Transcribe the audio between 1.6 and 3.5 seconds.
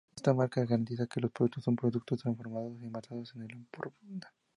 son producidos, transformados y envasados en